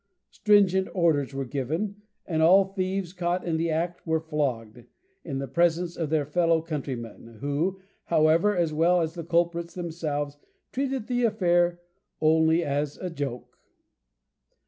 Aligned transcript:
Stringent 0.31 0.87
orders 0.95 1.31
were 1.31 1.45
given, 1.45 1.97
and 2.25 2.41
all 2.41 2.65
thieves 2.65 3.13
caught 3.13 3.45
in 3.45 3.57
the 3.57 3.69
act 3.69 4.07
were 4.07 4.19
flogged 4.19 4.85
in 5.23 5.37
the 5.37 5.47
presence 5.47 5.95
of 5.95 6.09
their 6.09 6.25
fellow 6.25 6.59
countrymen, 6.59 7.37
who, 7.39 7.79
however, 8.05 8.57
as 8.57 8.73
well 8.73 9.01
as 9.01 9.13
the 9.13 9.23
culprits 9.23 9.75
themselves, 9.75 10.39
treated 10.71 11.05
the 11.05 11.23
affair 11.23 11.81
only 12.19 12.63
as 12.63 12.97
a 12.97 13.11
joke. 13.11 13.59